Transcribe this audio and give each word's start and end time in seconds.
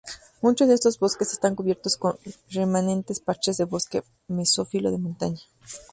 Mucho 0.41 0.65
de 0.65 0.73
estos 0.73 0.97
bosques 0.97 1.31
están 1.31 1.53
cubiertos 1.55 1.95
con 1.95 2.17
remanentes 2.49 3.19
parches 3.19 3.57
de 3.57 3.65
bosque 3.65 4.01
mesófilo 4.27 4.89
de 4.89 4.97
montaña. 4.97 5.41